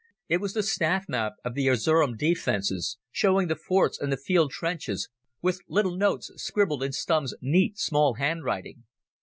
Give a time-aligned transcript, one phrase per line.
[0.27, 4.49] It was the staff map of the Erzerum defences, showing the forts and the field
[4.49, 5.09] trenches,
[5.43, 8.85] with little notes scribbled in Stumm's neat small handwriting.